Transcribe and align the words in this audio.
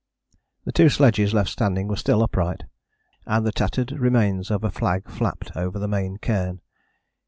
The 0.65 0.71
two 0.71 0.89
sledges 0.89 1.31
left 1.31 1.51
standing 1.51 1.87
were 1.87 1.95
still 1.95 2.23
upright, 2.23 2.63
and 3.27 3.45
the 3.45 3.51
tattered 3.51 3.91
remains 3.91 4.49
of 4.49 4.63
a 4.63 4.71
flag 4.71 5.07
flapped 5.07 5.55
over 5.55 5.77
the 5.77 5.87
main 5.87 6.17
cairn. 6.17 6.59